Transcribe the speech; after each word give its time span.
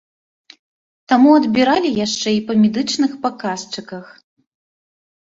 Таму 1.11 1.33
адбіралі 1.39 1.89
яшчэ 2.05 2.29
і 2.35 2.39
па 2.47 2.55
медычных 2.61 3.11
паказчыках. 3.25 4.09